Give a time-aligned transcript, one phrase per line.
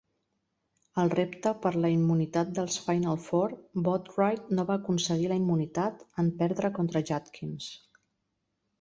[1.01, 3.53] Al repte per la immunitat dels Final Four,
[3.89, 7.73] Boatwright no va aconseguir la immunitat, en perdre contra Judkins.